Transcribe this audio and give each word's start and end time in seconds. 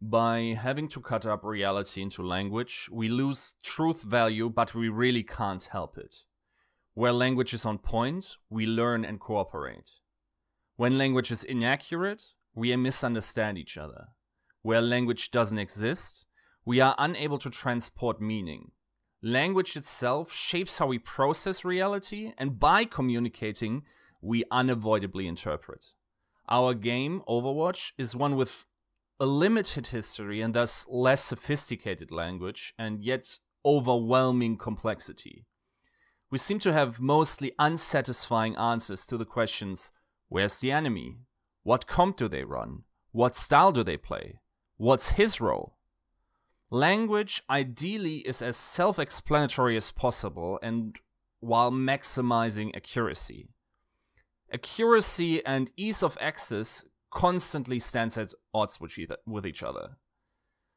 By 0.00 0.56
having 0.60 0.88
to 0.88 1.00
cut 1.00 1.24
up 1.24 1.42
reality 1.42 2.02
into 2.02 2.22
language, 2.22 2.88
we 2.92 3.08
lose 3.08 3.56
truth 3.62 4.02
value, 4.02 4.50
but 4.50 4.74
we 4.74 4.88
really 4.88 5.22
can't 5.22 5.64
help 5.64 5.96
it. 5.96 6.24
Where 6.92 7.12
language 7.12 7.54
is 7.54 7.64
on 7.64 7.78
point, 7.78 8.36
we 8.50 8.66
learn 8.66 9.04
and 9.04 9.18
cooperate. 9.18 10.00
When 10.76 10.98
language 10.98 11.30
is 11.30 11.44
inaccurate, 11.44 12.22
we 12.54 12.76
misunderstand 12.76 13.56
each 13.56 13.78
other. 13.78 14.08
Where 14.62 14.82
language 14.82 15.30
doesn't 15.30 15.58
exist, 15.58 16.26
we 16.64 16.80
are 16.80 16.94
unable 16.98 17.38
to 17.38 17.48
transport 17.48 18.20
meaning. 18.20 18.72
Language 19.22 19.76
itself 19.76 20.32
shapes 20.32 20.76
how 20.78 20.88
we 20.88 20.98
process 20.98 21.64
reality, 21.64 22.32
and 22.36 22.58
by 22.58 22.84
communicating, 22.84 23.84
we 24.20 24.44
unavoidably 24.50 25.26
interpret. 25.26 25.94
Our 26.48 26.74
game, 26.74 27.22
Overwatch, 27.28 27.92
is 27.96 28.14
one 28.14 28.36
with 28.36 28.66
a 29.18 29.26
limited 29.26 29.88
history 29.88 30.40
and 30.40 30.54
thus 30.54 30.86
less 30.88 31.24
sophisticated 31.24 32.10
language, 32.10 32.74
and 32.78 33.02
yet 33.02 33.38
overwhelming 33.64 34.56
complexity. 34.56 35.46
We 36.30 36.38
seem 36.38 36.58
to 36.60 36.72
have 36.72 37.00
mostly 37.00 37.52
unsatisfying 37.58 38.56
answers 38.56 39.06
to 39.06 39.16
the 39.16 39.24
questions 39.24 39.92
where's 40.28 40.60
the 40.60 40.72
enemy? 40.72 41.16
What 41.62 41.86
comp 41.86 42.16
do 42.16 42.28
they 42.28 42.44
run? 42.44 42.82
What 43.12 43.36
style 43.36 43.72
do 43.72 43.82
they 43.82 43.96
play? 43.96 44.40
What's 44.76 45.10
his 45.10 45.40
role? 45.40 45.76
Language 46.70 47.42
ideally 47.48 48.18
is 48.18 48.42
as 48.42 48.56
self 48.56 48.98
explanatory 48.98 49.76
as 49.76 49.92
possible 49.92 50.58
and 50.62 50.98
while 51.40 51.70
maximizing 51.70 52.76
accuracy. 52.76 53.48
Accuracy 54.52 55.44
and 55.46 55.70
ease 55.76 56.02
of 56.02 56.18
access 56.20 56.84
constantly 57.16 57.78
stands 57.78 58.18
at 58.18 58.34
odds 58.52 58.78
with, 58.78 58.98
either, 58.98 59.16
with 59.26 59.46
each 59.46 59.62
other. 59.62 59.96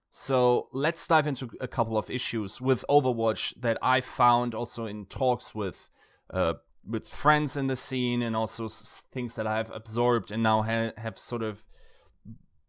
So 0.10 0.70
let's 0.72 1.06
dive 1.06 1.28
into 1.28 1.50
a 1.60 1.68
couple 1.68 1.98
of 1.98 2.10
issues 2.10 2.62
with 2.62 2.86
Overwatch 2.90 3.54
that 3.59 3.78
I 3.81 4.00
found 4.00 4.56
also 4.56 4.86
in 4.86 5.06
talks 5.06 5.54
with 5.54 5.90
uh, 6.34 6.54
with 6.88 7.06
friends 7.08 7.58
in 7.58 7.68
the 7.68 7.76
scene 7.76 8.22
and 8.22 8.36
also 8.36 8.66
s- 8.66 9.04
things 9.12 9.36
that 9.36 9.46
I've 9.46 9.70
absorbed 9.72 10.31
and 10.31 10.42
now 10.42 10.62
ha- 10.62 10.94
have 10.98 11.20
sort 11.20 11.44
of 11.44 11.66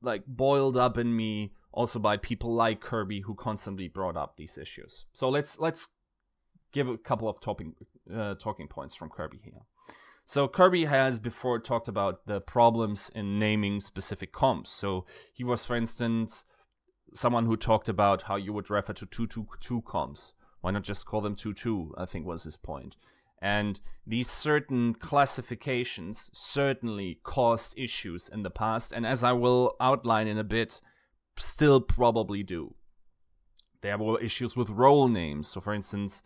like 0.02 0.24
boiled 0.26 0.76
up 0.76 0.98
in 0.98 1.16
me 1.16 1.52
also 1.72 1.98
by 2.00 2.16
people 2.16 2.52
like 2.52 2.80
Kirby 2.80 3.20
who 3.20 3.34
constantly 3.34 3.86
brought 3.88 4.16
up 4.16 4.36
these 4.36 4.58
issues. 4.58 5.06
So 5.12 5.28
let's 5.30 5.60
let's 5.60 5.88
give 6.72 6.88
a 6.88 6.98
couple 6.98 7.28
of 7.28 7.40
talking 7.40 7.74
uh, 8.12 8.34
talking 8.34 8.66
points 8.66 8.96
from 8.96 9.10
Kirby 9.10 9.38
here. 9.44 9.62
So 10.30 10.46
Kirby 10.46 10.84
has 10.84 11.18
before 11.18 11.58
talked 11.58 11.88
about 11.88 12.24
the 12.28 12.40
problems 12.40 13.10
in 13.12 13.40
naming 13.40 13.80
specific 13.80 14.30
comps. 14.30 14.70
So 14.70 15.04
he 15.34 15.42
was, 15.42 15.66
for 15.66 15.74
instance, 15.74 16.44
someone 17.12 17.46
who 17.46 17.56
talked 17.56 17.88
about 17.88 18.22
how 18.22 18.36
you 18.36 18.52
would 18.52 18.70
refer 18.70 18.92
to 18.92 19.06
two 19.06 19.26
two 19.26 19.48
two 19.58 19.82
comps. 19.82 20.34
Why 20.60 20.70
not 20.70 20.84
just 20.84 21.04
call 21.04 21.20
them 21.20 21.34
two 21.34 21.52
two? 21.52 21.92
I 21.98 22.06
think 22.06 22.26
was 22.26 22.44
his 22.44 22.56
point. 22.56 22.96
And 23.42 23.80
these 24.06 24.30
certain 24.30 24.94
classifications 24.94 26.30
certainly 26.32 27.18
caused 27.24 27.76
issues 27.76 28.28
in 28.28 28.44
the 28.44 28.50
past, 28.50 28.92
and 28.92 29.04
as 29.04 29.24
I 29.24 29.32
will 29.32 29.74
outline 29.80 30.28
in 30.28 30.38
a 30.38 30.44
bit, 30.44 30.80
still 31.38 31.80
probably 31.80 32.44
do. 32.44 32.76
There 33.80 33.98
were 33.98 34.20
issues 34.20 34.54
with 34.54 34.70
role 34.70 35.08
names. 35.08 35.48
So, 35.48 35.60
for 35.60 35.74
instance, 35.74 36.22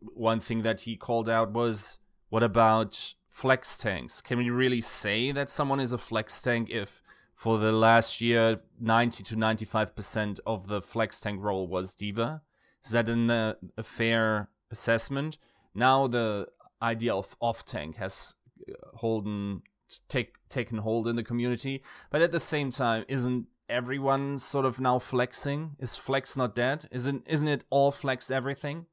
one 0.00 0.40
thing 0.40 0.60
that 0.60 0.82
he 0.82 0.98
called 0.98 1.30
out 1.30 1.52
was 1.52 2.00
what 2.34 2.42
about 2.42 3.14
flex 3.28 3.78
tanks? 3.78 4.20
Can 4.20 4.38
we 4.38 4.50
really 4.50 4.80
say 4.80 5.30
that 5.30 5.48
someone 5.48 5.78
is 5.78 5.92
a 5.92 5.98
flex 5.98 6.42
tank 6.42 6.68
if 6.68 7.00
for 7.32 7.58
the 7.58 7.70
last 7.70 8.20
year 8.20 8.58
90 8.80 9.22
to 9.22 9.36
95% 9.36 10.40
of 10.44 10.66
the 10.66 10.82
flex 10.82 11.20
tank 11.20 11.38
role 11.40 11.68
was 11.68 11.94
D.Va? 11.94 12.42
Is 12.84 12.90
that 12.90 13.08
an, 13.08 13.30
uh, 13.30 13.54
a 13.76 13.84
fair 13.84 14.48
assessment? 14.68 15.38
Now 15.76 16.08
the 16.08 16.48
idea 16.82 17.14
of 17.14 17.36
off 17.38 17.64
tank 17.64 17.98
has 17.98 18.34
uh, 18.68 18.96
holden 18.96 19.62
take 20.08 20.34
taken 20.48 20.78
hold 20.78 21.06
in 21.06 21.14
the 21.14 21.22
community, 21.22 21.84
but 22.10 22.20
at 22.20 22.32
the 22.32 22.40
same 22.40 22.72
time, 22.72 23.04
isn't 23.06 23.46
everyone 23.68 24.40
sort 24.40 24.66
of 24.66 24.80
now 24.80 24.98
flexing? 24.98 25.76
Is 25.78 25.96
flex 25.96 26.36
not 26.36 26.56
dead? 26.56 26.88
Isn't 26.90 27.28
isn't 27.28 27.46
it 27.46 27.62
all 27.70 27.92
flex 27.92 28.28
everything? 28.28 28.86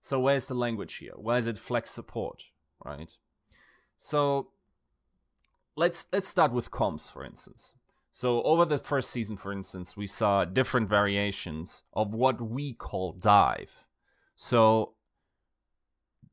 So 0.00 0.18
where's 0.18 0.46
the 0.46 0.54
language 0.54 0.94
here? 0.96 1.12
Where 1.16 1.36
is 1.36 1.46
it 1.46 1.58
flex 1.58 1.90
support? 1.90 2.44
Right. 2.84 3.12
So 3.96 4.48
let's 5.76 6.06
let's 6.12 6.28
start 6.28 6.52
with 6.52 6.70
comps, 6.70 7.10
for 7.10 7.24
instance. 7.24 7.74
So 8.10 8.42
over 8.42 8.64
the 8.64 8.78
first 8.78 9.10
season, 9.10 9.36
for 9.36 9.52
instance, 9.52 9.96
we 9.96 10.06
saw 10.06 10.44
different 10.44 10.88
variations 10.88 11.84
of 11.92 12.14
what 12.14 12.40
we 12.40 12.74
call 12.74 13.12
dive. 13.12 13.86
So 14.34 14.94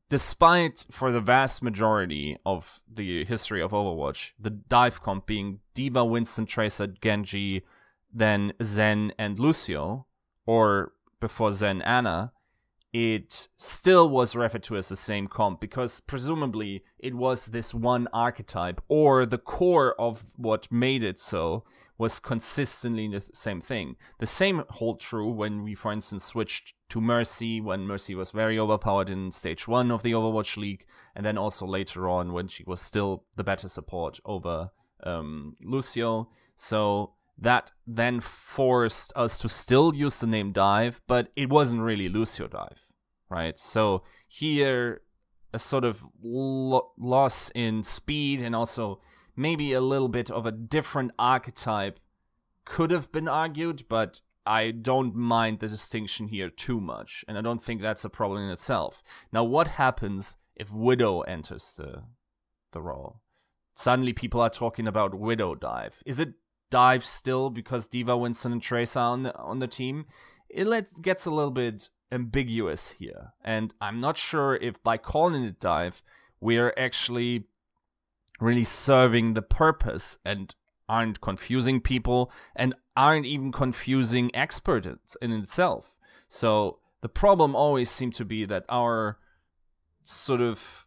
despite 0.08 0.86
for 0.90 1.10
the 1.10 1.20
vast 1.20 1.62
majority 1.62 2.38
of 2.46 2.80
the 2.92 3.24
history 3.24 3.60
of 3.60 3.72
Overwatch, 3.72 4.32
the 4.38 4.50
dive 4.50 5.02
comp 5.02 5.26
being 5.26 5.60
D.Va, 5.74 6.04
Winston, 6.04 6.46
Tracer, 6.46 6.86
Genji, 6.86 7.62
then 8.12 8.52
Zen 8.62 9.12
and 9.18 9.38
Lucio, 9.38 10.06
or 10.46 10.92
before 11.20 11.52
Zen, 11.52 11.82
Ana, 11.82 12.32
it 12.98 13.48
still 13.58 14.08
was 14.08 14.34
referred 14.34 14.62
to 14.62 14.74
as 14.74 14.88
the 14.88 14.96
same 14.96 15.28
comp 15.28 15.60
because 15.60 16.00
presumably 16.00 16.82
it 16.98 17.14
was 17.14 17.48
this 17.48 17.74
one 17.74 18.08
archetype 18.10 18.80
or 18.88 19.26
the 19.26 19.36
core 19.36 19.94
of 20.00 20.24
what 20.36 20.72
made 20.72 21.04
it 21.04 21.18
so 21.18 21.62
was 21.98 22.18
consistently 22.18 23.06
the 23.06 23.20
same 23.34 23.60
thing. 23.60 23.96
The 24.18 24.24
same 24.24 24.64
hold 24.70 24.98
true 24.98 25.28
when 25.28 25.62
we, 25.62 25.74
for 25.74 25.92
instance, 25.92 26.24
switched 26.24 26.72
to 26.88 27.02
Mercy 27.02 27.60
when 27.60 27.86
Mercy 27.86 28.14
was 28.14 28.30
very 28.30 28.58
overpowered 28.58 29.10
in 29.10 29.30
stage 29.30 29.68
one 29.68 29.90
of 29.90 30.02
the 30.02 30.12
Overwatch 30.12 30.56
League, 30.56 30.86
and 31.14 31.22
then 31.22 31.36
also 31.36 31.66
later 31.66 32.08
on 32.08 32.32
when 32.32 32.48
she 32.48 32.64
was 32.64 32.80
still 32.80 33.24
the 33.36 33.44
better 33.44 33.68
support 33.68 34.20
over 34.24 34.70
um, 35.02 35.54
Lucio. 35.62 36.30
So 36.54 37.12
that 37.38 37.72
then 37.86 38.20
forced 38.20 39.12
us 39.14 39.38
to 39.40 39.48
still 39.48 39.94
use 39.94 40.20
the 40.20 40.26
name 40.26 40.52
Dive, 40.52 41.02
but 41.06 41.28
it 41.36 41.50
wasn't 41.50 41.82
really 41.82 42.08
Lucio 42.08 42.48
Dive, 42.48 42.85
right? 43.28 43.58
So 43.58 44.02
here, 44.28 45.02
a 45.52 45.58
sort 45.58 45.84
of 45.84 46.02
lo- 46.22 46.92
loss 46.98 47.50
in 47.54 47.82
speed 47.82 48.40
and 48.40 48.54
also 48.54 49.00
maybe 49.34 49.72
a 49.72 49.80
little 49.80 50.08
bit 50.08 50.30
of 50.30 50.46
a 50.46 50.52
different 50.52 51.12
archetype 51.18 52.00
could 52.64 52.90
have 52.90 53.12
been 53.12 53.28
argued, 53.28 53.84
but 53.88 54.20
I 54.44 54.70
don't 54.70 55.14
mind 55.14 55.58
the 55.58 55.68
distinction 55.68 56.28
here 56.28 56.50
too 56.50 56.80
much, 56.80 57.24
and 57.26 57.36
I 57.36 57.40
don't 57.40 57.62
think 57.62 57.80
that's 57.80 58.04
a 58.04 58.10
problem 58.10 58.44
in 58.44 58.50
itself. 58.50 59.02
Now, 59.32 59.44
what 59.44 59.68
happens 59.68 60.36
if 60.54 60.72
Widow 60.72 61.22
enters 61.22 61.74
the 61.76 62.04
the 62.72 62.82
role? 62.82 63.20
Suddenly, 63.74 64.12
people 64.12 64.40
are 64.40 64.50
talking 64.50 64.86
about 64.86 65.14
Widow 65.14 65.54
dive. 65.54 66.02
Is 66.06 66.20
it 66.20 66.34
dive 66.70 67.04
still 67.04 67.50
because 67.50 67.88
D.Va 67.88 68.16
Winston, 68.16 68.52
and 68.52 68.62
Tracer 68.62 69.00
on 69.00 69.22
the, 69.24 69.36
on 69.36 69.58
the 69.58 69.66
team? 69.66 70.06
It 70.48 70.66
lets, 70.66 70.98
gets 70.98 71.26
a 71.26 71.30
little 71.30 71.50
bit 71.50 71.90
ambiguous 72.12 72.92
here, 72.92 73.32
and 73.44 73.74
I'm 73.80 74.00
not 74.00 74.16
sure 74.16 74.56
if 74.56 74.82
by 74.82 74.96
calling 74.96 75.44
it 75.44 75.60
dive, 75.60 76.02
we're 76.40 76.74
actually 76.76 77.44
really 78.40 78.64
serving 78.64 79.34
the 79.34 79.42
purpose 79.42 80.18
and 80.24 80.54
aren't 80.88 81.20
confusing 81.20 81.80
people 81.80 82.30
and 82.54 82.74
aren't 82.96 83.26
even 83.26 83.50
confusing 83.52 84.30
experts 84.34 85.16
in 85.20 85.32
itself. 85.32 85.96
So 86.28 86.78
the 87.00 87.08
problem 87.08 87.54
always 87.54 87.90
seemed 87.90 88.14
to 88.14 88.24
be 88.24 88.44
that 88.44 88.64
our 88.68 89.18
sort 90.02 90.40
of 90.40 90.86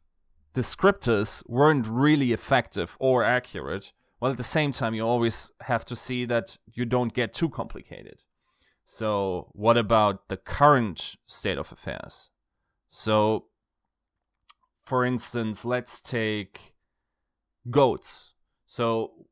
descriptors 0.53 1.47
weren't 1.47 1.87
really 1.87 2.31
effective 2.31 2.97
or 2.99 3.23
accurate. 3.23 3.91
While 4.19 4.31
at 4.31 4.37
the 4.37 4.43
same 4.43 4.71
time, 4.71 4.93
you 4.93 5.05
always 5.05 5.51
have 5.61 5.85
to 5.85 5.95
see 5.95 6.25
that 6.25 6.57
you 6.73 6.85
don't 6.85 7.13
get 7.13 7.33
too 7.33 7.49
complicated. 7.49 8.23
So, 8.91 9.49
what 9.51 9.77
about 9.77 10.29
the 10.29 10.35
current 10.35 11.15
state 11.27 11.59
of 11.59 11.71
affairs? 11.71 12.31
So, 12.87 13.45
for 14.81 15.05
instance, 15.05 15.63
let's 15.63 16.01
take 16.01 16.73
goats. 17.69 18.33
So 18.65 19.27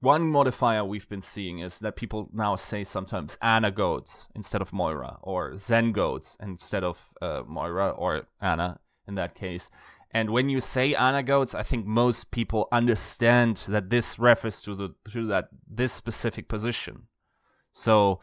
one 0.00 0.22
modifier 0.30 0.82
we've 0.82 1.10
been 1.10 1.20
seeing 1.20 1.58
is 1.58 1.78
that 1.80 1.94
people 1.94 2.30
now 2.32 2.56
say 2.56 2.84
sometimes 2.84 3.36
Ana 3.42 3.70
goats 3.70 4.28
instead 4.34 4.62
of 4.62 4.72
Moira, 4.72 5.18
or 5.20 5.58
Zen 5.58 5.92
goats 5.92 6.38
instead 6.40 6.82
of 6.82 7.12
uh, 7.20 7.42
Moira 7.46 7.90
or 7.90 8.28
Ana 8.40 8.80
in 9.06 9.14
that 9.16 9.34
case. 9.34 9.70
And 10.10 10.30
when 10.30 10.48
you 10.48 10.60
say 10.60 10.94
Ana 10.94 11.22
goats, 11.22 11.54
I 11.54 11.62
think 11.62 11.84
most 11.84 12.30
people 12.30 12.66
understand 12.72 13.58
that 13.68 13.90
this 13.90 14.18
refers 14.18 14.62
to 14.62 14.74
the 14.74 14.94
to 15.10 15.26
that 15.26 15.50
this 15.68 15.92
specific 15.92 16.48
position. 16.48 17.08
So 17.72 18.20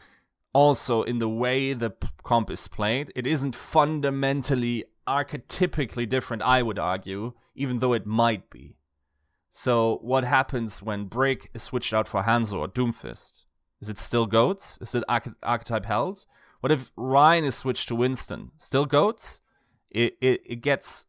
also 0.54 1.02
in 1.02 1.18
the 1.18 1.28
way 1.28 1.74
the 1.74 1.92
comp 2.22 2.50
is 2.50 2.66
played, 2.68 3.12
it 3.14 3.26
isn't 3.26 3.54
fundamentally 3.54 4.84
archetypically 5.06 6.08
different, 6.08 6.42
I 6.42 6.62
would 6.62 6.78
argue, 6.78 7.34
even 7.54 7.80
though 7.80 7.92
it 7.92 8.06
might 8.06 8.48
be. 8.48 8.76
So 9.50 9.98
what 10.02 10.24
happens 10.24 10.82
when 10.82 11.04
Brig 11.04 11.50
is 11.52 11.62
switched 11.62 11.92
out 11.92 12.08
for 12.08 12.22
Hanzo 12.22 12.60
or 12.60 12.68
Doomfist? 12.68 13.44
Is 13.80 13.88
it 13.90 13.98
still 13.98 14.26
goats? 14.26 14.78
Is 14.80 14.94
it 14.94 15.04
arch- 15.08 15.28
archetype 15.42 15.84
held? 15.84 16.24
What 16.60 16.72
if 16.72 16.90
Rein 16.96 17.44
is 17.44 17.54
switched 17.54 17.88
to 17.88 17.94
Winston? 17.94 18.52
Still 18.56 18.86
goats? 18.86 19.42
It, 19.90 20.16
it 20.20 20.40
it 20.44 20.56
gets 20.56 21.06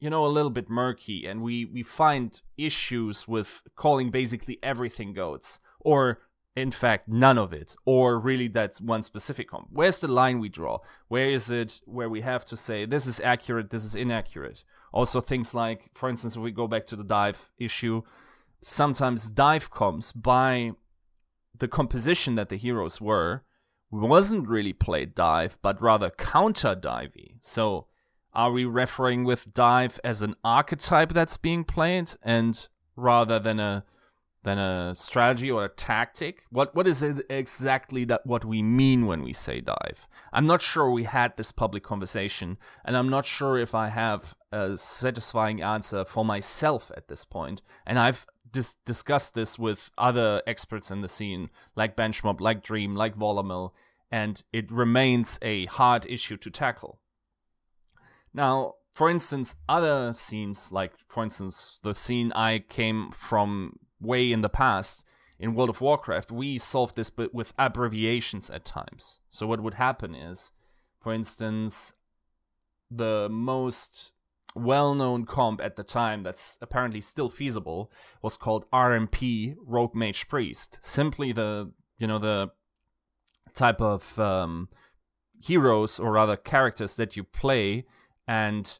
you 0.00 0.10
know 0.10 0.26
a 0.26 0.28
little 0.28 0.50
bit 0.50 0.68
murky 0.68 1.26
and 1.26 1.40
we 1.40 1.64
we 1.64 1.82
find 1.82 2.42
issues 2.56 3.26
with 3.26 3.62
calling 3.74 4.10
basically 4.10 4.58
everything 4.62 5.12
goats 5.12 5.60
or 5.80 6.20
in 6.60 6.70
fact 6.70 7.08
none 7.08 7.38
of 7.38 7.52
it 7.52 7.74
or 7.84 8.18
really 8.18 8.48
that's 8.48 8.80
one 8.80 9.02
specific 9.02 9.48
comp 9.48 9.68
where's 9.70 10.00
the 10.00 10.08
line 10.08 10.38
we 10.38 10.48
draw? 10.48 10.78
Where 11.08 11.30
is 11.30 11.50
it 11.50 11.80
where 11.84 12.08
we 12.08 12.20
have 12.22 12.44
to 12.46 12.56
say 12.56 12.84
this 12.84 13.06
is 13.06 13.20
accurate 13.20 13.70
this 13.70 13.84
is 13.84 13.94
inaccurate 13.94 14.64
also 14.92 15.20
things 15.20 15.54
like 15.54 15.90
for 15.94 16.08
instance 16.08 16.36
if 16.36 16.42
we 16.42 16.50
go 16.50 16.66
back 16.66 16.86
to 16.86 16.96
the 16.96 17.04
dive 17.04 17.50
issue 17.58 18.02
sometimes 18.62 19.30
dive 19.30 19.70
comps 19.70 20.12
by 20.12 20.72
the 21.56 21.68
composition 21.68 22.34
that 22.34 22.48
the 22.48 22.56
heroes 22.56 23.00
were 23.00 23.42
wasn't 23.90 24.48
really 24.48 24.72
played 24.72 25.14
dive 25.14 25.58
but 25.62 25.80
rather 25.80 26.10
counter 26.10 26.74
divey. 26.74 27.36
So 27.40 27.86
are 28.34 28.52
we 28.52 28.64
referring 28.64 29.24
with 29.24 29.54
dive 29.54 29.98
as 30.04 30.22
an 30.22 30.34
archetype 30.44 31.12
that's 31.12 31.36
being 31.36 31.64
played 31.64 32.10
and 32.22 32.68
rather 32.96 33.38
than 33.38 33.58
a 33.58 33.84
than 34.48 34.58
a 34.58 34.94
strategy 34.94 35.50
or 35.50 35.66
a 35.66 35.68
tactic? 35.68 36.46
What 36.50 36.74
what 36.74 36.86
is 36.86 37.02
it 37.02 37.26
exactly 37.28 38.04
that 38.06 38.26
what 38.26 38.44
we 38.44 38.62
mean 38.62 39.06
when 39.06 39.22
we 39.22 39.34
say 39.34 39.60
dive? 39.60 40.08
I'm 40.32 40.46
not 40.46 40.62
sure 40.62 40.90
we 40.90 41.04
had 41.04 41.36
this 41.36 41.52
public 41.52 41.82
conversation, 41.82 42.56
and 42.84 42.96
I'm 42.96 43.10
not 43.10 43.26
sure 43.26 43.58
if 43.58 43.74
I 43.74 43.88
have 43.88 44.34
a 44.50 44.76
satisfying 44.78 45.60
answer 45.62 46.04
for 46.04 46.24
myself 46.24 46.90
at 46.96 47.08
this 47.08 47.26
point. 47.26 47.60
And 47.86 47.98
I've 47.98 48.26
dis- 48.50 48.76
discussed 48.86 49.34
this 49.34 49.58
with 49.58 49.90
other 49.98 50.42
experts 50.46 50.90
in 50.90 51.02
the 51.02 51.08
scene, 51.08 51.50
like 51.76 51.94
Benchmob, 51.94 52.40
like 52.40 52.62
Dream, 52.62 52.96
like 52.96 53.16
Volamel, 53.16 53.72
and 54.10 54.42
it 54.50 54.72
remains 54.72 55.38
a 55.42 55.66
hard 55.66 56.06
issue 56.06 56.38
to 56.38 56.50
tackle. 56.50 57.00
Now, 58.32 58.76
for 58.90 59.10
instance, 59.10 59.56
other 59.68 60.14
scenes, 60.14 60.72
like 60.72 60.92
for 61.06 61.22
instance, 61.22 61.80
the 61.82 61.94
scene 61.94 62.32
I 62.32 62.60
came 62.60 63.10
from 63.10 63.78
way 64.00 64.32
in 64.32 64.40
the 64.42 64.48
past 64.48 65.04
in 65.38 65.54
World 65.54 65.70
of 65.70 65.80
Warcraft, 65.80 66.32
we 66.32 66.58
solved 66.58 66.96
this 66.96 67.10
but 67.10 67.32
with 67.32 67.54
abbreviations 67.58 68.50
at 68.50 68.64
times. 68.64 69.20
So 69.30 69.46
what 69.46 69.60
would 69.60 69.74
happen 69.74 70.14
is, 70.14 70.52
for 71.00 71.12
instance, 71.12 71.94
the 72.90 73.28
most 73.30 74.12
well-known 74.54 75.24
comp 75.24 75.60
at 75.62 75.76
the 75.76 75.84
time 75.84 76.22
that's 76.22 76.58
apparently 76.60 77.00
still 77.00 77.28
feasible 77.28 77.90
was 78.22 78.36
called 78.36 78.68
RMP 78.72 79.54
Rogue 79.64 79.94
Mage 79.94 80.26
Priest. 80.28 80.80
Simply 80.82 81.32
the 81.32 81.72
you 81.98 82.06
know 82.06 82.18
the 82.18 82.50
type 83.54 83.80
of 83.80 84.18
um, 84.18 84.68
heroes 85.40 85.98
or 85.98 86.12
rather 86.12 86.36
characters 86.36 86.96
that 86.96 87.16
you 87.16 87.24
play 87.24 87.84
and 88.26 88.78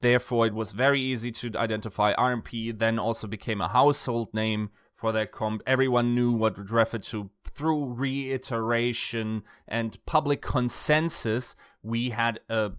therefore 0.00 0.46
it 0.46 0.54
was 0.54 0.72
very 0.72 1.00
easy 1.00 1.30
to 1.32 1.56
identify. 1.56 2.12
RMP 2.14 2.76
then 2.76 2.98
also 2.98 3.26
became 3.26 3.60
a 3.60 3.68
household 3.68 4.32
name 4.34 4.70
for 4.96 5.12
that 5.12 5.32
comp. 5.32 5.62
Everyone 5.66 6.14
knew 6.14 6.32
what 6.32 6.58
it 6.58 6.70
referred 6.70 7.02
to 7.04 7.30
through 7.44 7.94
reiteration 7.94 9.42
and 9.66 9.98
public 10.06 10.42
consensus. 10.42 11.56
We 11.82 12.10
had 12.10 12.40
a 12.48 12.72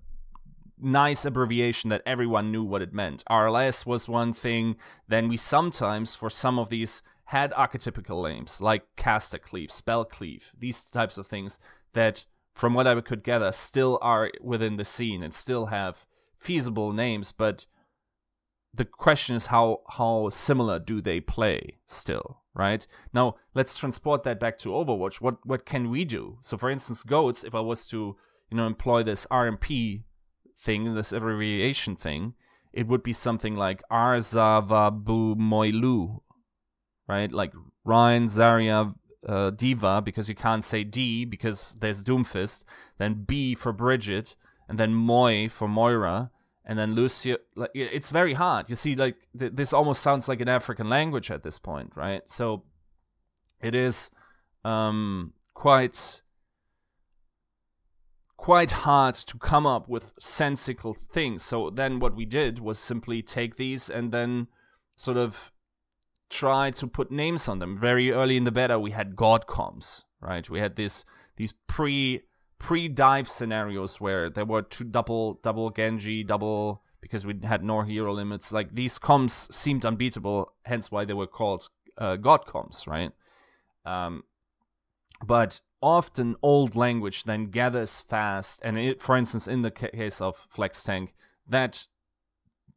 nice 0.79 1.25
abbreviation 1.25 1.89
that 1.89 2.03
everyone 2.05 2.51
knew 2.51 2.63
what 2.63 2.81
it 2.81 2.93
meant. 2.93 3.23
RLS 3.29 3.85
was 3.85 4.09
one 4.09 4.33
thing. 4.33 4.75
Then 5.07 5.27
we 5.29 5.37
sometimes, 5.37 6.15
for 6.15 6.29
some 6.29 6.57
of 6.59 6.69
these, 6.69 7.01
had 7.25 7.51
archetypical 7.53 8.27
names 8.27 8.61
like 8.61 8.83
Caster 8.97 9.37
Cleave, 9.37 9.71
Spell 9.71 10.05
Cleave, 10.05 10.51
these 10.57 10.83
types 10.85 11.17
of 11.17 11.27
things 11.27 11.59
that, 11.93 12.25
from 12.53 12.73
what 12.73 12.87
I 12.87 12.99
could 13.01 13.23
gather, 13.23 13.51
still 13.51 13.97
are 14.01 14.31
within 14.41 14.75
the 14.77 14.85
scene 14.85 15.23
and 15.23 15.33
still 15.33 15.67
have 15.67 16.05
feasible 16.41 16.91
names, 16.91 17.31
but 17.31 17.65
the 18.73 18.85
question 18.85 19.35
is 19.35 19.47
how 19.47 19.81
how 19.97 20.29
similar 20.29 20.79
do 20.79 21.01
they 21.01 21.19
play 21.19 21.79
still, 21.85 22.41
right? 22.53 22.85
Now 23.13 23.35
let's 23.53 23.77
transport 23.77 24.23
that 24.23 24.39
back 24.39 24.57
to 24.59 24.69
Overwatch. 24.69 25.21
What 25.21 25.45
what 25.45 25.65
can 25.65 25.89
we 25.89 26.05
do? 26.05 26.37
So 26.41 26.57
for 26.57 26.69
instance, 26.69 27.03
goats, 27.03 27.43
if 27.43 27.53
I 27.53 27.59
was 27.59 27.87
to, 27.89 28.17
you 28.49 28.57
know, 28.57 28.67
employ 28.67 29.03
this 29.03 29.25
RMP 29.27 30.03
thing, 30.57 30.93
this 30.95 31.13
abbreviation 31.13 31.95
thing, 31.95 32.33
it 32.73 32.87
would 32.87 33.03
be 33.03 33.13
something 33.13 33.55
like 33.55 33.83
Arzavabu 33.91 35.35
Moilu, 35.35 36.21
right? 37.07 37.31
Like 37.31 37.53
Rein 37.83 38.27
Zarya, 38.27 38.95
uh, 39.27 39.49
D.Va, 39.51 40.01
because 40.01 40.29
you 40.29 40.35
can't 40.35 40.63
say 40.63 40.83
D 40.83 41.25
because 41.25 41.75
there's 41.81 42.03
Doomfist, 42.03 42.63
then 42.97 43.25
B 43.25 43.53
for 43.55 43.73
Brigitte, 43.73 44.35
and 44.71 44.79
then 44.79 44.93
Moi 44.93 45.49
for 45.49 45.67
Moira, 45.67 46.31
and 46.63 46.79
then 46.79 46.95
Lucio. 46.95 47.35
Like 47.57 47.71
it's 47.73 48.09
very 48.09 48.35
hard. 48.35 48.69
You 48.69 48.75
see, 48.75 48.95
like 48.95 49.17
th- 49.37 49.51
this 49.53 49.73
almost 49.73 50.01
sounds 50.01 50.29
like 50.29 50.39
an 50.39 50.47
African 50.47 50.87
language 50.87 51.29
at 51.29 51.43
this 51.43 51.59
point, 51.59 51.91
right? 51.93 52.21
So 52.29 52.63
it 53.59 53.75
is 53.75 54.11
um, 54.63 55.33
quite 55.53 56.21
quite 58.37 58.71
hard 58.71 59.15
to 59.15 59.37
come 59.37 59.67
up 59.67 59.89
with 59.89 60.13
sensical 60.17 60.93
things. 60.93 61.43
So 61.43 61.69
then 61.69 61.99
what 61.99 62.15
we 62.15 62.23
did 62.25 62.59
was 62.59 62.79
simply 62.79 63.21
take 63.21 63.57
these 63.57 63.89
and 63.89 64.13
then 64.13 64.47
sort 64.95 65.17
of 65.17 65.51
try 66.29 66.71
to 66.71 66.87
put 66.87 67.11
names 67.11 67.49
on 67.49 67.59
them. 67.59 67.77
Very 67.77 68.09
early 68.09 68.37
in 68.37 68.45
the 68.45 68.51
beta, 68.51 68.79
we 68.79 68.91
had 68.91 69.17
god 69.17 69.47
comps, 69.47 70.05
right? 70.21 70.49
We 70.49 70.61
had 70.61 70.77
this 70.77 71.03
these 71.35 71.53
pre 71.67 72.21
pre-dive 72.61 73.27
scenarios 73.27 73.99
where 73.99 74.29
there 74.29 74.45
were 74.45 74.61
two 74.61 74.83
double 74.83 75.39
double 75.41 75.71
Genji, 75.71 76.23
double 76.23 76.83
because 77.01 77.25
we 77.25 77.33
had 77.43 77.63
no 77.63 77.81
hero 77.81 78.13
limits. 78.13 78.53
Like 78.53 78.75
these 78.75 78.99
comps 78.99 79.53
seemed 79.53 79.83
unbeatable, 79.83 80.53
hence 80.63 80.91
why 80.91 81.03
they 81.03 81.15
were 81.15 81.25
called 81.25 81.69
uh, 81.97 82.17
god 82.17 82.45
comps, 82.45 82.85
right? 82.85 83.11
Um, 83.83 84.25
but 85.25 85.61
often 85.81 86.35
old 86.43 86.75
language 86.75 87.23
then 87.23 87.47
gathers 87.47 87.99
fast, 87.99 88.61
and 88.63 88.77
it, 88.77 89.01
for 89.01 89.17
instance, 89.17 89.47
in 89.47 89.63
the 89.63 89.71
case 89.71 90.21
of 90.21 90.45
Flex 90.47 90.83
Tank, 90.83 91.15
that 91.47 91.87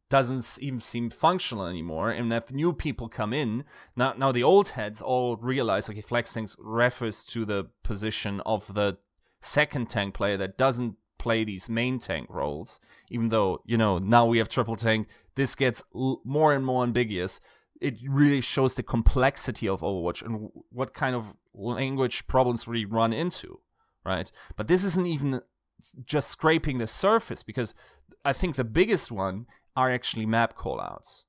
doesn't 0.09 0.57
even 0.63 0.81
seem 0.81 1.11
functional 1.11 1.67
anymore. 1.67 2.09
And 2.09 2.33
if 2.33 2.51
new 2.51 2.73
people 2.73 3.07
come 3.07 3.33
in, 3.33 3.65
now 3.95 4.15
now 4.17 4.31
the 4.31 4.43
old 4.43 4.69
heads 4.69 4.99
all 4.99 5.37
realize 5.37 5.87
okay, 5.91 6.01
Flex 6.01 6.33
Tank 6.33 6.49
refers 6.57 7.23
to 7.27 7.45
the 7.45 7.67
position 7.83 8.41
of 8.47 8.73
the 8.73 8.97
second 9.45 9.89
tank 9.89 10.13
player 10.13 10.37
that 10.37 10.57
doesn't 10.57 10.95
play 11.17 11.43
these 11.43 11.69
main 11.69 11.99
tank 11.99 12.27
roles, 12.29 12.79
even 13.09 13.29
though, 13.29 13.61
you 13.65 13.77
know, 13.77 13.97
now 13.97 14.25
we 14.25 14.37
have 14.37 14.49
triple 14.49 14.75
tank, 14.75 15.07
this 15.35 15.55
gets 15.55 15.83
l- 15.95 16.21
more 16.23 16.53
and 16.53 16.65
more 16.65 16.83
ambiguous. 16.83 17.39
It 17.81 17.97
really 18.07 18.41
shows 18.41 18.75
the 18.75 18.83
complexity 18.83 19.67
of 19.67 19.81
Overwatch 19.81 20.23
and 20.23 20.49
what 20.69 20.93
kind 20.93 21.15
of 21.15 21.33
language 21.53 22.27
problems 22.27 22.67
we 22.67 22.85
run 22.85 23.13
into, 23.13 23.59
right? 24.05 24.31
But 24.55 24.67
this 24.67 24.83
isn't 24.83 25.07
even 25.07 25.41
just 26.05 26.29
scraping 26.29 26.77
the 26.77 26.87
surface 26.87 27.43
because 27.43 27.75
I 28.23 28.33
think 28.33 28.55
the 28.55 28.63
biggest 28.63 29.11
one 29.11 29.45
are 29.75 29.91
actually 29.91 30.25
map 30.25 30.57
callouts. 30.57 31.25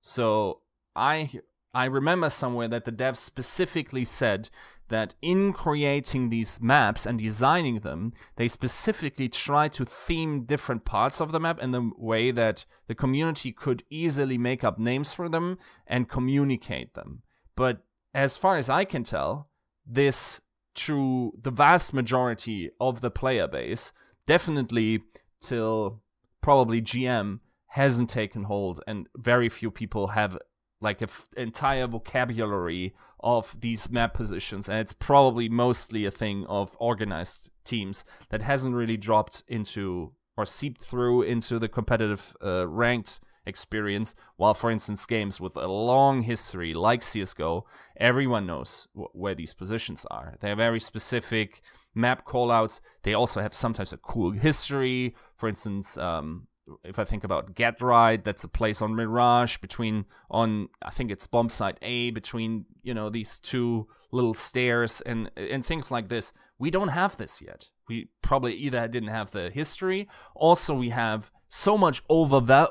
So 0.00 0.60
I 0.96 1.30
I 1.72 1.86
remember 1.86 2.30
somewhere 2.30 2.68
that 2.68 2.84
the 2.84 2.92
devs 2.92 3.16
specifically 3.16 4.04
said 4.04 4.48
that 4.88 5.14
in 5.22 5.52
creating 5.52 6.28
these 6.28 6.60
maps 6.60 7.06
and 7.06 7.18
designing 7.18 7.80
them, 7.80 8.12
they 8.36 8.48
specifically 8.48 9.28
try 9.28 9.68
to 9.68 9.84
theme 9.84 10.44
different 10.44 10.84
parts 10.84 11.20
of 11.20 11.32
the 11.32 11.40
map 11.40 11.60
in 11.60 11.70
the 11.70 11.90
way 11.96 12.30
that 12.30 12.64
the 12.86 12.94
community 12.94 13.52
could 13.52 13.82
easily 13.88 14.36
make 14.36 14.62
up 14.62 14.78
names 14.78 15.12
for 15.12 15.28
them 15.28 15.58
and 15.86 16.08
communicate 16.08 16.94
them. 16.94 17.22
But 17.56 17.84
as 18.12 18.36
far 18.36 18.56
as 18.56 18.68
I 18.68 18.84
can 18.84 19.04
tell, 19.04 19.48
this 19.86 20.40
to 20.74 21.32
the 21.40 21.50
vast 21.50 21.94
majority 21.94 22.70
of 22.80 23.00
the 23.00 23.10
player 23.10 23.46
base, 23.46 23.92
definitely 24.26 25.02
till 25.40 26.02
probably 26.40 26.82
GM 26.82 27.40
hasn't 27.68 28.10
taken 28.10 28.44
hold 28.44 28.80
and 28.86 29.08
very 29.16 29.48
few 29.48 29.70
people 29.70 30.08
have 30.08 30.38
like 30.84 31.00
an 31.00 31.08
f- 31.08 31.26
entire 31.36 31.88
vocabulary 31.88 32.94
of 33.18 33.60
these 33.60 33.90
map 33.90 34.14
positions 34.14 34.68
and 34.68 34.78
it's 34.78 34.92
probably 34.92 35.48
mostly 35.48 36.04
a 36.04 36.10
thing 36.10 36.46
of 36.46 36.76
organized 36.78 37.50
teams 37.64 38.04
that 38.28 38.42
hasn't 38.42 38.74
really 38.74 38.96
dropped 38.96 39.42
into 39.48 40.12
or 40.36 40.46
seeped 40.46 40.80
through 40.80 41.22
into 41.22 41.58
the 41.58 41.68
competitive 41.68 42.36
uh, 42.44 42.68
ranked 42.68 43.20
experience. 43.46 44.14
While 44.36 44.54
for 44.54 44.70
instance 44.70 45.04
games 45.06 45.40
with 45.40 45.56
a 45.56 45.66
long 45.66 46.22
history 46.22 46.74
like 46.74 47.00
csgo 47.00 47.62
everyone 47.96 48.46
knows 48.46 48.88
where 48.94 49.34
these 49.34 49.54
positions 49.54 50.06
are. 50.10 50.36
They 50.40 50.50
are 50.50 50.56
very 50.56 50.80
specific 50.80 51.60
map 51.94 52.26
callouts. 52.26 52.80
They 53.02 53.14
also 53.14 53.40
have 53.40 53.54
sometimes 53.54 53.92
a 53.92 53.98
cool 53.98 54.32
history. 54.32 55.14
For 55.36 55.48
instance 55.48 55.96
um, 55.98 56.48
if 56.82 56.98
I 56.98 57.04
think 57.04 57.24
about 57.24 57.54
Get 57.54 57.80
Right, 57.82 58.22
that's 58.22 58.44
a 58.44 58.48
place 58.48 58.80
on 58.80 58.94
Mirage 58.94 59.58
between 59.58 60.06
on 60.30 60.68
I 60.82 60.90
think 60.90 61.10
it's 61.10 61.26
bomb 61.26 61.48
site 61.48 61.78
A 61.82 62.10
between 62.10 62.66
you 62.82 62.94
know 62.94 63.10
these 63.10 63.38
two 63.38 63.88
little 64.12 64.34
stairs 64.34 65.00
and 65.00 65.30
and 65.36 65.64
things 65.64 65.90
like 65.90 66.08
this. 66.08 66.32
We 66.58 66.70
don't 66.70 66.88
have 66.88 67.16
this 67.16 67.42
yet. 67.42 67.70
We 67.88 68.08
probably 68.22 68.54
either 68.54 68.88
didn't 68.88 69.10
have 69.10 69.32
the 69.32 69.50
history. 69.50 70.08
Also, 70.34 70.74
we 70.74 70.90
have 70.90 71.30
so 71.48 71.76
much 71.76 72.02
over 72.08 72.68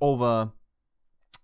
over 0.00 0.52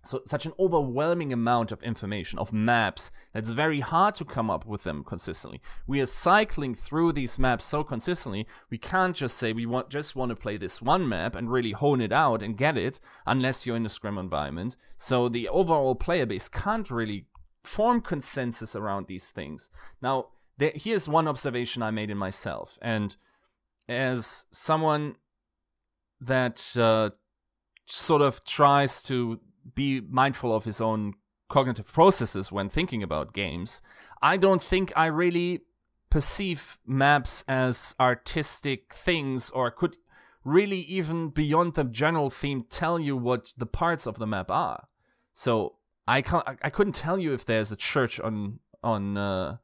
so 0.05 0.23
such 0.27 0.47
an 0.47 0.53
overwhelming 0.59 1.33
amount 1.33 1.73
of 1.73 1.83
information 1.83 2.39
of 2.39 2.53
maps 2.53 3.11
that's 3.33 3.51
very 3.51 3.81
hard 3.81 4.15
to 4.17 4.25
come 4.25 4.51
up 4.51 4.67
with 4.67 4.85
them 4.85 5.05
consistently. 5.05 5.61
We 5.87 6.01
are 6.01 6.07
cycling 6.07 6.75
through 6.75 7.13
these 7.13 7.39
maps 7.39 7.65
so 7.65 7.85
consistently 7.85 8.47
we 8.71 8.79
can't 8.79 9.17
just 9.17 9.37
say 9.37 9.53
we 9.53 9.67
want 9.67 9.91
just 9.91 10.17
want 10.17 10.31
to 10.31 10.37
play 10.37 10.57
this 10.57 10.83
one 10.83 11.09
map 11.09 11.35
and 11.35 11.51
really 11.51 11.73
hone 11.73 12.01
it 12.01 12.13
out 12.13 12.43
and 12.43 12.57
get 12.57 12.77
it 12.77 13.01
unless 13.27 13.67
you're 13.67 13.77
in 13.77 13.87
a 13.87 13.89
scrim 13.91 14.19
environment. 14.19 14.77
So 14.97 15.29
the 15.29 15.49
overall 15.49 15.95
player 15.95 16.27
base 16.27 16.49
can't 16.49 16.91
really 16.91 17.27
form 17.63 18.01
consensus 18.01 18.77
around 18.77 19.07
these 19.07 19.31
things. 19.31 19.71
Now 20.03 20.29
there, 20.59 20.73
here's 20.75 21.09
one 21.09 21.27
observation 21.27 21.83
i 21.83 21.91
made 21.91 22.11
in 22.11 22.19
myself 22.19 22.79
and 22.81 23.17
as 23.89 24.47
someone 24.53 25.17
that 26.21 26.77
uh, 26.79 27.11
sort 27.87 28.23
of 28.23 28.45
tries 28.45 29.03
to 29.05 29.41
be 29.75 30.01
mindful 30.01 30.55
of 30.55 30.65
his 30.65 30.81
own 30.81 31.15
cognitive 31.49 31.93
processes 31.93 32.51
when 32.51 32.69
thinking 32.69 33.03
about 33.03 33.33
games, 33.33 33.83
I 34.23 34.37
don't 34.37 34.63
think 34.63 34.93
I 34.97 35.07
really 35.07 35.63
perceive 36.11 36.79
maps 36.87 37.45
as 37.49 37.95
artistic 37.99 38.95
things 38.95 39.51
or 39.51 39.71
could 39.71 39.97
really 40.45 40.81
even 40.81 41.29
beyond 41.29 41.75
the 41.75 41.85
general 41.85 42.31
theme 42.31 42.65
tell 42.69 42.99
you 42.99 43.17
what 43.17 43.53
the 43.57 43.67
parts 43.67 44.07
of 44.07 44.19
the 44.19 44.27
map 44.27 44.51
are. 44.51 44.89
So 45.33 45.77
I 46.07 46.23
can't 46.23 46.47
I 46.63 46.71
couldn't 46.71 46.95
tell 46.95 47.19
you 47.19 47.33
if 47.33 47.45
there's 47.45 47.73
a 47.73 47.77
church 47.77 48.21
on 48.21 48.61
on 48.83 49.17
uh, 49.17 49.57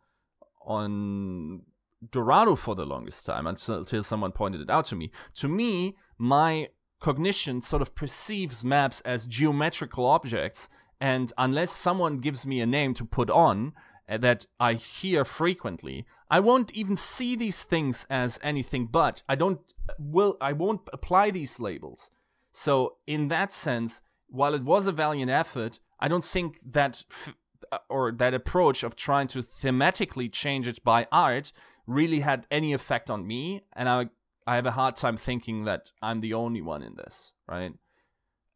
on 0.65 1.63
Dorado 2.11 2.57
for 2.57 2.75
the 2.75 2.87
longest 2.87 3.27
time 3.27 3.47
until, 3.47 3.79
until 3.79 4.03
someone 4.03 4.33
pointed 4.33 4.61
it 4.63 4.71
out 4.71 4.87
to 4.87 4.97
me. 4.97 5.11
To 5.35 5.49
me, 5.49 5.97
my 6.17 6.69
cognition 7.01 7.63
sort 7.63 7.83
of 7.83 7.95
perceives 7.95 8.65
maps 8.65 9.01
as 9.03 9.27
geometrical 9.27 10.07
objects, 10.07 10.69
and 11.01 11.33
unless 11.39 11.71
someone 11.71 12.19
gives 12.19 12.47
me 12.47 12.61
a 12.61 12.67
name 12.67 12.95
to 12.95 13.05
put 13.05 13.31
on 13.31 13.73
uh, 14.09 14.19
that 14.19 14.47
I 14.59 14.75
hear 14.75 15.25
frequently, 15.25 16.07
I 16.31 16.41
won't 16.41 16.73
even 16.73 16.97
see 16.97 17.35
these 17.35 17.65
things 17.65 18.07
as 18.09 18.39
anything 18.43 18.87
but. 18.87 19.23
I 19.29 19.35
don't 19.35 19.61
will 19.99 20.37
I 20.41 20.53
won't 20.53 20.83
apply 20.93 21.31
these 21.31 21.59
labels. 21.59 22.11
So 22.53 22.97
in 23.07 23.29
that 23.29 23.53
sense, 23.53 24.03
while 24.29 24.55
it 24.55 24.63
was 24.63 24.87
a 24.87 24.93
valiant 24.93 25.31
effort, 25.31 25.81
I 25.99 26.09
don't 26.09 26.25
think 26.25 26.61
that 26.65 27.05
f- 27.11 27.35
uh, 27.73 27.79
or 27.89 28.13
that 28.13 28.35
approach 28.35 28.83
of 28.83 28.95
trying 28.95 29.27
to 29.29 29.39
thematically 29.39 30.31
change 30.31 30.67
it 30.69 30.83
by 30.85 31.07
art 31.11 31.53
really 31.87 32.21
had 32.21 32.47
any 32.51 32.73
effect 32.73 33.11
on 33.11 33.27
me 33.27 33.63
and 33.73 33.89
I 33.89 34.11
I 34.51 34.57
have 34.57 34.67
a 34.67 34.73
hard 34.73 34.97
time 34.97 35.17
thinking 35.17 35.63
that 35.67 35.93
I'm 36.03 36.23
the 36.23 36.35
only 36.35 36.61
one 36.61 36.83
in 36.83 36.97
this, 36.97 37.35
right? 37.47 37.73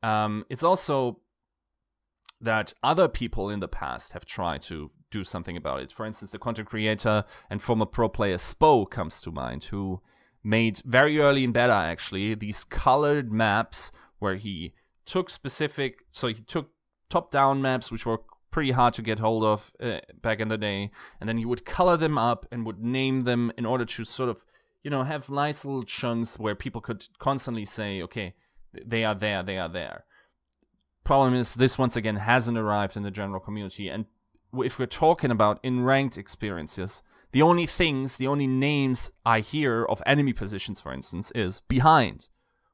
Um, 0.03 0.45
it's 0.51 0.65
also 0.65 1.21
that 2.41 2.75
other 2.83 3.07
people 3.07 3.49
in 3.49 3.61
the 3.61 3.69
past 3.69 4.13
have 4.13 4.25
tried 4.25 4.63
to 4.63 4.91
do 5.13 5.23
something 5.23 5.57
about 5.57 5.83
it. 5.83 5.93
For 5.93 6.05
instance, 6.05 6.33
the 6.33 6.41
content 6.41 6.67
creator 6.67 7.23
and 7.49 7.63
former 7.63 7.87
pro 7.87 8.09
player 8.09 8.35
Spo 8.35 8.91
comes 8.91 9.21
to 9.23 9.31
mind, 9.31 9.63
who 9.71 10.01
made 10.43 10.83
very 10.85 11.21
early 11.21 11.45
in 11.45 11.53
beta 11.53 11.73
actually 11.73 12.35
these 12.35 12.65
colored 12.65 13.33
maps 13.33 13.93
where 14.19 14.35
he 14.35 14.75
took 15.05 15.31
specific, 15.31 16.07
so 16.11 16.27
he 16.27 16.35
took 16.35 16.71
top 17.09 17.31
down 17.31 17.63
maps 17.63 17.93
which 17.93 18.05
were 18.05 18.19
pretty 18.51 18.73
hard 18.73 18.95
to 18.95 19.03
get 19.03 19.21
hold 19.21 19.45
of 19.45 19.73
uh, 19.81 20.01
back 20.21 20.41
in 20.41 20.49
the 20.49 20.59
day, 20.59 20.91
and 21.21 21.29
then 21.29 21.39
he 21.39 21.45
would 21.45 21.65
color 21.65 21.97
them 21.97 22.19
up 22.19 22.47
and 22.51 22.67
would 22.67 22.83
name 22.83 23.23
them 23.23 23.53
in 23.57 23.65
order 23.65 23.85
to 23.85 24.05
sort 24.05 24.29
of 24.29 24.45
you 24.85 24.91
know, 24.91 25.03
have 25.03 25.31
nice 25.31 25.65
little 25.65 25.83
chunks 25.83 26.39
where 26.39 26.55
people 26.55 26.83
could 26.83 27.07
constantly 27.19 27.65
say, 27.65 28.03
okay, 28.03 28.35
they 28.73 29.03
are 29.03 29.15
there, 29.15 29.43
they 29.43 29.59
are 29.59 29.69
there. 29.69 30.05
Problem 31.05 31.35
is, 31.35 31.55
this 31.55 31.79
once 31.79 31.97
again 31.97 32.17
hasn't 32.17 32.59
arrived 32.59 32.97
in 32.97 33.03
the 33.03 33.11
general 33.11 33.41
community. 33.41 33.89
And 33.89 34.05
if 34.53 34.79
we're 34.79 34.87
talking 34.87 35.31
about 35.31 35.59
in 35.63 35.85
ranked 35.85 36.19
experiences, 36.19 37.03
the 37.33 37.43
only 37.43 37.67
things, 37.67 38.19
the 38.19 38.29
only 38.29 38.47
names 38.47 39.11
I 39.25 39.41
hear 39.41 39.85
of 39.85 40.03
enemy 40.07 40.35
positions, 40.35 40.81
for 40.81 40.93
instance, 40.93 41.33
is 41.35 41.61
behind, 41.61 42.29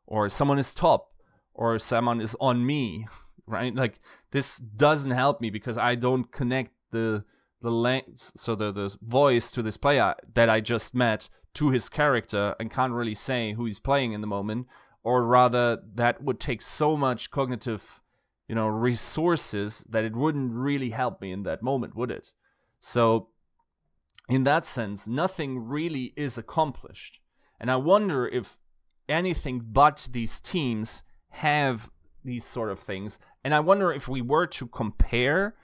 or 0.04 0.28
someone 0.28 0.58
is 0.58 0.74
top, 0.74 1.12
or 1.54 1.78
someone 1.78 2.20
is 2.20 2.36
on 2.40 2.66
me, 2.66 3.06
right? 3.46 3.74
Like 3.74 4.00
this 4.32 4.58
doesn't 4.58 5.12
help 5.12 5.40
me 5.40 5.48
because 5.48 5.78
I 5.78 5.94
don't 5.94 6.30
connect 6.30 6.72
the 6.90 7.24
the 7.62 7.70
length, 7.70 8.32
so 8.36 8.54
the 8.54 8.72
the 8.72 8.96
voice 9.02 9.50
to 9.52 9.62
this 9.62 9.76
player 9.76 10.14
that 10.34 10.48
I 10.48 10.60
just 10.60 10.94
met 10.94 11.28
to 11.54 11.70
his 11.70 11.88
character 11.88 12.54
and 12.60 12.70
can't 12.70 12.92
really 12.92 13.14
say 13.14 13.52
who 13.52 13.64
he's 13.64 13.80
playing 13.80 14.12
in 14.12 14.20
the 14.20 14.26
moment, 14.26 14.66
or 15.02 15.24
rather 15.24 15.78
that 15.94 16.22
would 16.22 16.40
take 16.40 16.62
so 16.62 16.96
much 16.96 17.30
cognitive, 17.30 18.02
you 18.48 18.54
know, 18.54 18.68
resources 18.68 19.84
that 19.88 20.04
it 20.04 20.14
wouldn't 20.14 20.52
really 20.52 20.90
help 20.90 21.20
me 21.20 21.32
in 21.32 21.42
that 21.44 21.62
moment, 21.62 21.96
would 21.96 22.10
it? 22.10 22.32
So 22.78 23.28
in 24.28 24.44
that 24.44 24.64
sense, 24.64 25.08
nothing 25.08 25.58
really 25.58 26.12
is 26.16 26.38
accomplished. 26.38 27.20
And 27.58 27.70
I 27.70 27.76
wonder 27.76 28.26
if 28.26 28.58
anything 29.08 29.62
but 29.72 30.08
these 30.12 30.40
teams 30.40 31.02
have 31.30 31.90
these 32.24 32.44
sort 32.44 32.70
of 32.70 32.78
things. 32.78 33.18
And 33.42 33.54
I 33.54 33.60
wonder 33.60 33.92
if 33.92 34.08
we 34.08 34.22
were 34.22 34.46
to 34.46 34.66
compare 34.66 35.56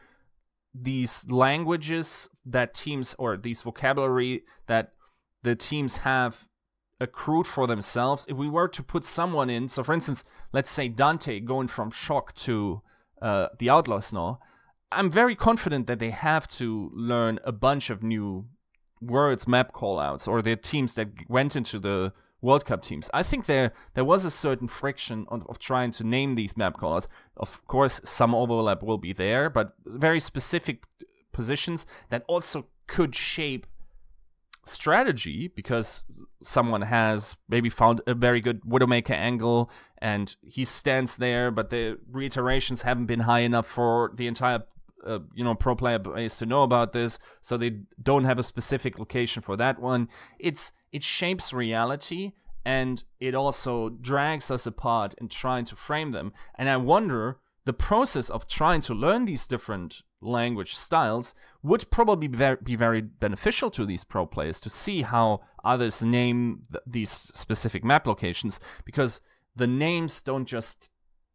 these 0.75 1.31
languages 1.31 2.29
that 2.45 2.75
teams 2.75 3.15
or 3.19 3.37
these 3.37 3.63
vocabulary 3.63 4.43
that 4.67 4.93
the 5.47 5.57
teams 5.57 5.99
have 5.99 6.49
accrued 7.01 7.47
for 7.47 7.67
themselves. 7.67 8.27
If 8.29 8.37
we 8.37 8.49
were 8.49 8.69
to 8.69 8.83
put 8.83 9.05
someone 9.05 9.51
in 9.51 9.69
so 9.69 9.83
for 9.83 9.95
instance 9.95 10.25
let's 10.53 10.71
say 10.71 10.89
Danteh 10.89 11.45
going 11.45 11.69
from 11.69 11.91
shock 11.91 12.35
to 12.47 12.83
uh, 13.23 13.49
the 13.59 13.71
outlaws 13.71 14.13
now 14.13 14.41
i'm 14.93 15.11
very 15.11 15.35
confident 15.35 15.87
that 15.87 15.99
they 15.99 16.11
have 16.11 16.47
to 16.47 16.91
learn 16.95 17.41
a 17.45 17.51
bunch 17.51 17.89
of 17.89 18.03
new 18.03 18.47
words 19.01 19.49
map 19.49 19.73
callouts 19.73 20.29
or 20.29 20.43
the 20.43 20.57
teams 20.57 20.95
that 20.95 21.09
went 21.29 21.57
into 21.57 21.79
the 21.79 22.13
world 22.43 22.65
cup 22.65 22.83
teams. 22.83 23.11
I 23.13 23.23
think 23.23 23.47
there 23.47 23.73
there 23.95 24.05
was 24.05 24.25
a 24.25 24.31
certain 24.31 24.69
friction 24.69 25.27
of, 25.29 25.47
of 25.49 25.59
trying 25.59 25.91
to 25.93 26.05
name 26.05 26.35
these 26.35 26.57
map 26.57 26.77
callouts. 26.77 27.09
Of 27.37 27.67
course 27.67 28.01
some 28.05 28.35
overlap 28.35 28.83
will 28.83 28.99
be 28.99 29.13
there 29.13 29.51
but 29.51 29.75
very 29.85 30.21
specific 30.21 30.85
positions 31.33 31.87
that 32.11 32.25
also 32.29 32.67
could 32.87 33.15
shape 33.15 33.67
strategy 34.67 35.49
because 35.49 36.05
someone 36.43 36.83
has 36.83 37.37
maybe 37.49 37.69
found 37.69 38.01
a 38.07 38.15
very 38.15 38.41
good 38.41 38.63
Widowmaker 38.63 39.13
angle 39.13 39.71
and 39.99 40.37
he 40.43 40.65
stands 40.65 41.17
there, 41.17 41.51
but 41.51 41.71
the 41.71 41.99
reiterations 42.11 42.83
haven't 42.83 43.07
been 43.07 43.21
high 43.21 43.41
enough 43.41 43.67
for 43.67 44.13
the 44.15 44.27
entire 44.27 44.65
uh, 45.07 45.21
you 45.35 45.45
know 45.45 45.55
pro 45.55 45.77
player 45.77 45.99
base 45.99 46.39
to 46.39 46.47
know 46.47 46.63
about 46.63 46.93
this, 46.93 47.19
so 47.41 47.57
they 47.57 47.79
don't 48.03 48.25
have 48.25 48.39
a 48.39 48.43
specific 48.43 48.99
location 48.99 49.43
for 49.43 49.57
that 49.57 49.81
one. 49.81 50.09
It's 50.39 50.73
it 50.93 51.03
shapes 51.03 51.53
reality 51.53 52.33
and 52.65 53.05
it 53.21 53.35
also 53.35 53.89
drags 53.89 54.51
us 54.51 54.67
apart 54.67 55.15
in 55.19 55.29
trying 55.29 55.65
to 55.67 55.77
frame 55.77 56.11
them. 56.11 56.33
And 56.57 56.69
I 56.69 56.77
wonder 56.77 57.39
the 57.65 57.73
process 57.73 58.29
of 58.29 58.49
trying 58.49 58.81
to 58.83 58.95
learn 58.95 59.25
these 59.25 59.47
different 59.47 60.03
language 60.21 60.75
styles 60.75 61.35
would 61.63 61.91
probably 61.91 62.29
be 62.29 62.37
very, 62.37 62.57
be 62.63 62.77
very 62.77 63.01
beneficial 63.01 63.71
to 63.71 63.85
these 63.85 64.05
pro 64.05 64.27
players 64.27 64.61
to 64.61 64.71
see 64.71 65.03
how 65.03 65.41
others 65.65 66.03
name 66.03 66.63
th- 66.71 66.83
these 66.87 67.11
specific 67.11 67.85
map 67.85 68.07
locations 68.07 68.61
because 68.85 69.21
the 69.55 69.67
names 69.67 70.23
don't 70.23 70.47
just 70.47 70.91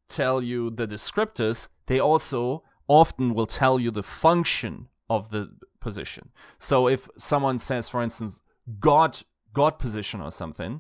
tell 0.08 0.42
you 0.42 0.70
the 0.70 0.88
descriptors, 0.88 1.70
they 1.88 2.00
also 2.00 2.64
often 2.88 3.34
will 3.34 3.48
tell 3.48 3.80
you 3.80 3.92
the 3.92 4.04
function 4.04 4.88
of 5.10 5.30
the 5.30 5.50
position. 5.80 6.30
So 6.60 6.88
if 6.88 7.10
someone 7.18 7.60
says, 7.60 7.90
for 7.90 8.02
instance, 8.02 8.42
God 8.80 9.18
God 9.54 9.80
position 9.80 10.22
or 10.22 10.32
something, 10.32 10.80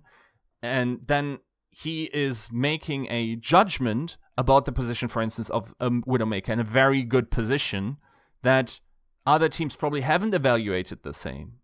and 0.61 0.99
then 1.05 1.39
he 1.71 2.03
is 2.13 2.49
making 2.51 3.07
a 3.09 3.35
judgment 3.35 4.17
about 4.41 4.65
the 4.65 4.71
position, 4.71 5.07
for 5.07 5.21
instance, 5.21 5.49
of 5.51 5.73
a 5.79 5.89
Widowmaker 5.89 6.49
in 6.49 6.59
a 6.59 6.75
very 6.81 7.03
good 7.03 7.29
position 7.29 7.97
that 8.41 8.79
other 9.25 9.47
teams 9.47 9.75
probably 9.75 10.01
haven't 10.01 10.33
evaluated 10.33 11.03
the 11.03 11.13
same. 11.13 11.59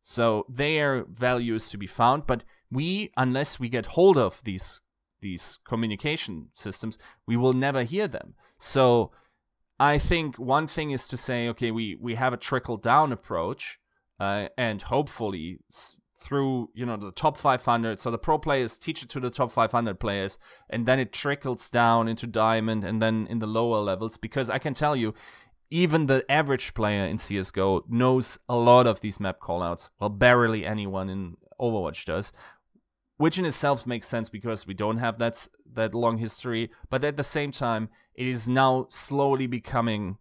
So 0.00 0.44
their 0.48 1.04
value 1.04 1.54
is 1.54 1.70
to 1.70 1.78
be 1.78 1.86
found, 1.86 2.26
but 2.26 2.44
we, 2.70 3.10
unless 3.16 3.58
we 3.58 3.68
get 3.68 3.94
hold 3.96 4.16
of 4.16 4.42
these 4.44 4.82
these 5.22 5.58
communication 5.64 6.48
systems, 6.52 6.98
we 7.26 7.36
will 7.36 7.54
never 7.54 7.82
hear 7.82 8.06
them. 8.06 8.34
So 8.58 9.10
I 9.80 9.98
think 9.98 10.36
one 10.38 10.66
thing 10.66 10.90
is 10.90 11.08
to 11.08 11.16
say, 11.16 11.48
okay, 11.48 11.70
we 11.70 11.96
we 12.06 12.14
have 12.16 12.34
a 12.34 12.44
trickle 12.48 12.76
down 12.76 13.12
approach, 13.12 13.78
uh, 14.20 14.48
and 14.56 14.82
hopefully 14.82 15.58
through 16.18 16.70
you 16.74 16.86
know 16.86 16.96
the 16.96 17.12
top 17.12 17.36
500 17.36 18.00
so 18.00 18.10
the 18.10 18.18
pro 18.18 18.38
players 18.38 18.78
teach 18.78 19.02
it 19.02 19.08
to 19.10 19.20
the 19.20 19.30
top 19.30 19.52
500 19.52 20.00
players 20.00 20.38
and 20.70 20.86
then 20.86 20.98
it 20.98 21.12
trickles 21.12 21.68
down 21.68 22.08
into 22.08 22.26
diamond 22.26 22.84
and 22.84 23.02
then 23.02 23.26
in 23.28 23.38
the 23.38 23.46
lower 23.46 23.80
levels 23.80 24.16
because 24.16 24.48
i 24.48 24.58
can 24.58 24.72
tell 24.72 24.96
you 24.96 25.12
even 25.70 26.06
the 26.06 26.24
average 26.30 26.72
player 26.74 27.04
in 27.04 27.16
csgo 27.16 27.82
knows 27.88 28.38
a 28.48 28.56
lot 28.56 28.86
of 28.86 29.00
these 29.00 29.20
map 29.20 29.40
callouts 29.40 29.90
well 30.00 30.08
barely 30.08 30.64
anyone 30.64 31.10
in 31.10 31.36
overwatch 31.60 32.04
does 32.06 32.32
which 33.18 33.38
in 33.38 33.44
itself 33.44 33.86
makes 33.86 34.06
sense 34.06 34.30
because 34.30 34.66
we 34.66 34.74
don't 34.74 34.98
have 34.98 35.18
that 35.18 35.48
that 35.70 35.94
long 35.94 36.16
history 36.16 36.70
but 36.88 37.04
at 37.04 37.18
the 37.18 37.24
same 37.24 37.52
time 37.52 37.90
it 38.14 38.26
is 38.26 38.48
now 38.48 38.86
slowly 38.88 39.46
becoming 39.46 40.16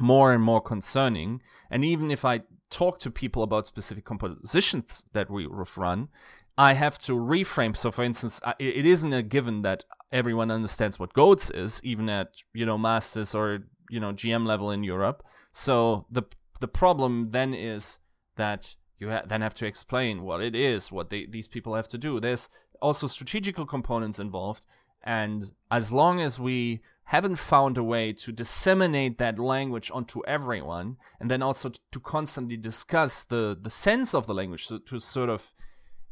more 0.00 0.32
and 0.32 0.42
more 0.42 0.60
concerning. 0.60 1.40
And 1.70 1.84
even 1.84 2.10
if 2.10 2.24
i 2.24 2.42
talk 2.72 2.98
to 3.00 3.10
people 3.10 3.42
about 3.42 3.66
specific 3.66 4.04
compositions 4.04 5.04
that 5.12 5.30
we 5.30 5.46
run, 5.76 6.08
I 6.56 6.74
have 6.74 6.98
to 7.00 7.12
reframe. 7.12 7.76
So, 7.76 7.90
for 7.90 8.02
instance, 8.02 8.40
it 8.58 8.86
isn't 8.86 9.12
a 9.12 9.22
given 9.22 9.62
that 9.62 9.84
everyone 10.10 10.50
understands 10.50 10.98
what 10.98 11.14
goats 11.14 11.50
is, 11.50 11.80
even 11.84 12.08
at 12.08 12.42
you 12.52 12.66
know 12.66 12.78
masters 12.78 13.34
or 13.34 13.64
you 13.90 14.00
know 14.00 14.12
GM 14.12 14.46
level 14.46 14.70
in 14.70 14.82
Europe. 14.84 15.22
So 15.52 16.06
the 16.10 16.24
the 16.60 16.68
problem 16.68 17.30
then 17.30 17.54
is 17.54 17.98
that 18.36 18.76
you 18.98 19.10
ha- 19.10 19.22
then 19.26 19.40
have 19.40 19.54
to 19.54 19.66
explain 19.66 20.22
what 20.22 20.40
it 20.40 20.54
is, 20.54 20.92
what 20.92 21.10
they, 21.10 21.26
these 21.26 21.48
people 21.48 21.74
have 21.74 21.88
to 21.88 21.98
do. 21.98 22.20
There's 22.20 22.48
also 22.80 23.06
strategical 23.06 23.66
components 23.66 24.18
involved, 24.18 24.64
and 25.02 25.52
as 25.70 25.92
long 25.92 26.20
as 26.20 26.38
we 26.38 26.82
haven't 27.04 27.36
found 27.36 27.76
a 27.76 27.82
way 27.82 28.12
to 28.12 28.32
disseminate 28.32 29.18
that 29.18 29.38
language 29.38 29.90
onto 29.92 30.24
everyone 30.26 30.96
and 31.20 31.30
then 31.30 31.42
also 31.42 31.70
to 31.90 32.00
constantly 32.00 32.56
discuss 32.56 33.24
the 33.24 33.56
the 33.60 33.70
sense 33.70 34.14
of 34.14 34.26
the 34.26 34.34
language 34.34 34.68
to, 34.68 34.78
to 34.80 34.98
sort 34.98 35.28
of 35.28 35.52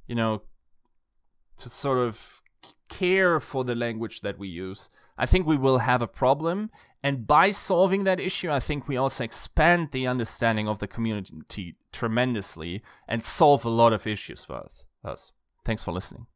you 0.06 0.14
know 0.14 0.42
to 1.56 1.68
sort 1.68 1.98
of 1.98 2.42
care 2.88 3.40
for 3.40 3.64
the 3.64 3.74
language 3.74 4.20
that 4.20 4.38
we 4.38 4.48
use 4.48 4.90
i 5.16 5.26
think 5.26 5.46
we 5.46 5.56
will 5.56 5.78
have 5.78 6.02
a 6.02 6.08
problem. 6.08 6.70
And 7.02 7.26
by 7.26 7.50
solving 7.50 8.04
that 8.04 8.20
issue 8.20 8.50
i 8.50 8.60
think 8.60 8.86
we 8.86 8.96
also 8.96 9.24
expand 9.24 9.92
the 9.92 10.06
understanding 10.06 10.68
of 10.68 10.80
the 10.80 10.88
community 10.88 11.76
tremendously 11.92 12.82
and 13.08 13.24
solve 13.24 13.64
a 13.64 13.70
lot 13.70 13.92
of 13.92 14.06
issues 14.06 14.44
for 14.44 14.68
us. 15.02 15.32
Thanks 15.64 15.84
for 15.84 15.92
listening 15.92 16.26